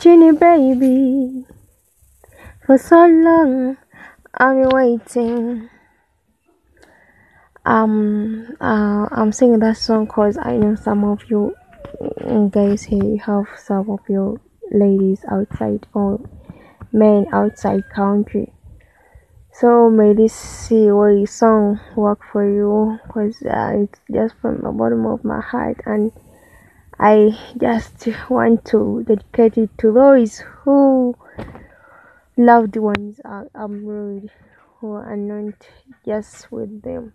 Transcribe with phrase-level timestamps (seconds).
[0.00, 1.44] Ginny baby,
[2.64, 3.76] for so long
[4.32, 5.68] I've been waiting.
[7.66, 11.54] Um, uh, I'm singing that song because I know some of you
[12.50, 14.40] guys here have some of your
[14.72, 16.18] ladies outside or
[16.92, 18.54] men outside country.
[19.52, 25.04] So may this way song work for you because uh, it's just from the bottom
[25.04, 26.10] of my heart and
[27.00, 31.16] I just want to dedicate it to those who
[32.36, 34.30] loved ones are abroad
[34.80, 35.68] who are not
[36.04, 37.12] just with them.